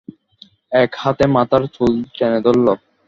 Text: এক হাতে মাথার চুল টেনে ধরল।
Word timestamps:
এক 0.73 0.91
হাতে 1.01 1.25
মাথার 1.35 1.63
চুল 1.75 1.93
টেনে 2.15 2.39
ধরল। 2.45 2.67